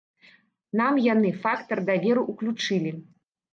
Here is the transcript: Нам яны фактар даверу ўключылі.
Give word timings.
Нам 0.81 0.97
яны 1.13 1.31
фактар 1.45 1.83
даверу 1.91 2.27
ўключылі. 2.33 2.97